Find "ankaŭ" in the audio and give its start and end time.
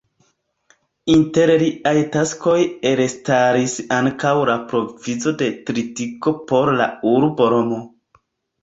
4.01-4.35